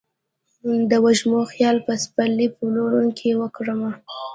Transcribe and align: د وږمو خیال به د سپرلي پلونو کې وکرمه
د 0.89 0.91
وږمو 1.03 1.41
خیال 1.53 1.77
به 1.85 1.93
د 1.97 2.01
سپرلي 2.03 2.47
پلونو 2.55 3.01
کې 3.17 3.29
وکرمه 3.41 3.91